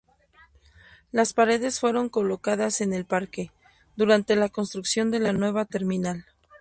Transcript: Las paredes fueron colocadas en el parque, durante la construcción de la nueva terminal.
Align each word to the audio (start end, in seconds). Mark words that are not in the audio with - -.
Las 1.11 1.33
paredes 1.33 1.79
fueron 1.79 2.09
colocadas 2.09 2.81
en 2.81 2.91
el 2.91 3.05
parque, 3.05 3.51
durante 3.95 4.35
la 4.35 4.49
construcción 4.49 5.11
de 5.11 5.19
la 5.19 5.31
nueva 5.31 5.65
terminal. 5.65 6.25